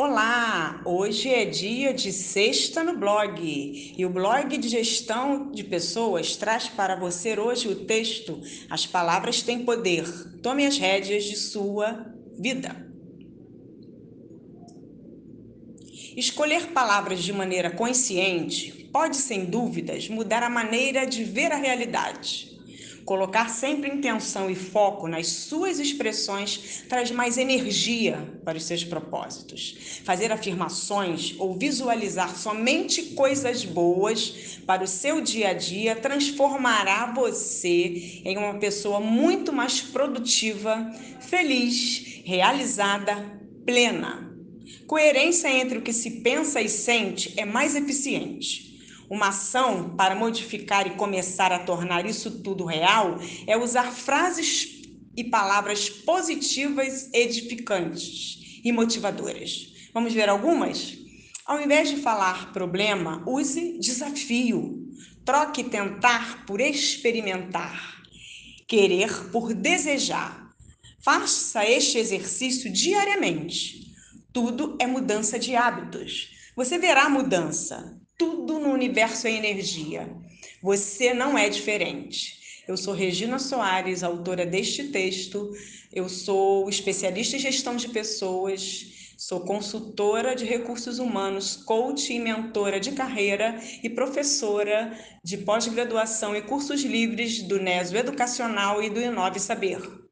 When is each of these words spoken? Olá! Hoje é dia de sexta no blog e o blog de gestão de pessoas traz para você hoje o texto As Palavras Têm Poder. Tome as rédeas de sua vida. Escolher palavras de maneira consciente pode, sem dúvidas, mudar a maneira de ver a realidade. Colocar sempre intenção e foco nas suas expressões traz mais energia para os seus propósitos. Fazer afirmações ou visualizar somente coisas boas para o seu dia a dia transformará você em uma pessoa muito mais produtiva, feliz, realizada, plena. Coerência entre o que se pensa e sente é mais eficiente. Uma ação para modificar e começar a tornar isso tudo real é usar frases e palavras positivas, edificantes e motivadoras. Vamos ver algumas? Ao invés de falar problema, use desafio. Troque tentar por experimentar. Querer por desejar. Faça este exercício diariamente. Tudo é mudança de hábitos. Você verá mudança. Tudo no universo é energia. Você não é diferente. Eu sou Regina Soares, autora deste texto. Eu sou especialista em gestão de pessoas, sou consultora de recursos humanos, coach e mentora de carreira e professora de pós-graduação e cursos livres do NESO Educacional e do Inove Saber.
Olá! 0.00 0.80
Hoje 0.84 1.28
é 1.28 1.44
dia 1.44 1.92
de 1.92 2.12
sexta 2.12 2.84
no 2.84 2.96
blog 2.96 3.42
e 3.42 4.06
o 4.06 4.08
blog 4.08 4.56
de 4.56 4.68
gestão 4.68 5.50
de 5.50 5.64
pessoas 5.64 6.36
traz 6.36 6.68
para 6.68 6.94
você 6.94 7.36
hoje 7.36 7.66
o 7.66 7.84
texto 7.84 8.40
As 8.70 8.86
Palavras 8.86 9.42
Têm 9.42 9.64
Poder. 9.64 10.06
Tome 10.40 10.64
as 10.64 10.78
rédeas 10.78 11.24
de 11.24 11.34
sua 11.34 12.14
vida. 12.38 12.76
Escolher 16.16 16.68
palavras 16.68 17.20
de 17.20 17.32
maneira 17.32 17.68
consciente 17.68 18.88
pode, 18.92 19.16
sem 19.16 19.46
dúvidas, 19.46 20.08
mudar 20.08 20.44
a 20.44 20.48
maneira 20.48 21.08
de 21.08 21.24
ver 21.24 21.50
a 21.50 21.56
realidade. 21.56 22.56
Colocar 23.08 23.48
sempre 23.48 23.88
intenção 23.88 24.50
e 24.50 24.54
foco 24.54 25.08
nas 25.08 25.28
suas 25.28 25.78
expressões 25.78 26.84
traz 26.90 27.10
mais 27.10 27.38
energia 27.38 28.38
para 28.44 28.58
os 28.58 28.64
seus 28.64 28.84
propósitos. 28.84 30.02
Fazer 30.04 30.30
afirmações 30.30 31.34
ou 31.38 31.54
visualizar 31.54 32.36
somente 32.36 33.14
coisas 33.14 33.64
boas 33.64 34.60
para 34.66 34.84
o 34.84 34.86
seu 34.86 35.22
dia 35.22 35.48
a 35.48 35.54
dia 35.54 35.96
transformará 35.96 37.10
você 37.10 38.20
em 38.26 38.36
uma 38.36 38.58
pessoa 38.58 39.00
muito 39.00 39.54
mais 39.54 39.80
produtiva, 39.80 40.92
feliz, 41.18 42.20
realizada, 42.26 43.40
plena. 43.64 44.36
Coerência 44.86 45.48
entre 45.48 45.78
o 45.78 45.82
que 45.82 45.94
se 45.94 46.20
pensa 46.20 46.60
e 46.60 46.68
sente 46.68 47.32
é 47.38 47.46
mais 47.46 47.74
eficiente. 47.74 48.68
Uma 49.10 49.28
ação 49.28 49.96
para 49.96 50.14
modificar 50.14 50.86
e 50.86 50.96
começar 50.96 51.50
a 51.50 51.58
tornar 51.58 52.04
isso 52.04 52.42
tudo 52.42 52.64
real 52.64 53.18
é 53.46 53.56
usar 53.56 53.90
frases 53.90 54.82
e 55.16 55.24
palavras 55.24 55.88
positivas, 55.88 57.08
edificantes 57.12 58.60
e 58.62 58.70
motivadoras. 58.70 59.72
Vamos 59.94 60.12
ver 60.12 60.28
algumas? 60.28 60.98
Ao 61.46 61.60
invés 61.60 61.88
de 61.88 61.96
falar 61.96 62.52
problema, 62.52 63.22
use 63.26 63.78
desafio. 63.78 64.86
Troque 65.24 65.64
tentar 65.64 66.44
por 66.44 66.60
experimentar. 66.60 68.02
Querer 68.66 69.30
por 69.30 69.54
desejar. 69.54 70.54
Faça 71.02 71.64
este 71.64 71.96
exercício 71.96 72.70
diariamente. 72.70 73.94
Tudo 74.32 74.76
é 74.78 74.86
mudança 74.86 75.38
de 75.38 75.56
hábitos. 75.56 76.52
Você 76.54 76.76
verá 76.76 77.08
mudança. 77.08 77.98
Tudo 78.18 78.58
no 78.58 78.72
universo 78.72 79.28
é 79.28 79.30
energia. 79.30 80.08
Você 80.60 81.14
não 81.14 81.38
é 81.38 81.48
diferente. 81.48 82.36
Eu 82.66 82.76
sou 82.76 82.92
Regina 82.92 83.38
Soares, 83.38 84.02
autora 84.02 84.44
deste 84.44 84.88
texto. 84.88 85.52
Eu 85.92 86.08
sou 86.08 86.68
especialista 86.68 87.36
em 87.36 87.38
gestão 87.38 87.76
de 87.76 87.88
pessoas, 87.88 89.14
sou 89.16 89.40
consultora 89.40 90.34
de 90.34 90.44
recursos 90.44 90.98
humanos, 90.98 91.56
coach 91.56 92.12
e 92.12 92.18
mentora 92.18 92.80
de 92.80 92.90
carreira 92.90 93.58
e 93.84 93.88
professora 93.88 94.92
de 95.22 95.38
pós-graduação 95.38 96.34
e 96.34 96.42
cursos 96.42 96.82
livres 96.82 97.42
do 97.42 97.60
NESO 97.60 97.96
Educacional 97.96 98.82
e 98.82 98.90
do 98.90 99.00
Inove 99.00 99.38
Saber. 99.38 100.07